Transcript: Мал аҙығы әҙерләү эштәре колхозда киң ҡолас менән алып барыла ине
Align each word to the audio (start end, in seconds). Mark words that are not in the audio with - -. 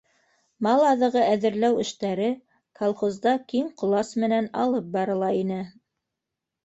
Мал 0.67 0.79
аҙығы 0.91 1.21
әҙерләү 1.33 1.75
эштәре 1.83 2.29
колхозда 2.81 3.35
киң 3.53 3.69
ҡолас 3.83 4.13
менән 4.25 4.49
алып 4.63 4.93
барыла 4.97 5.31
ине 5.45 5.61